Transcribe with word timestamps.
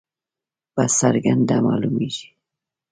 په 0.73 0.83
څرګنده 0.97 1.55
معلومیږي. 1.67 2.27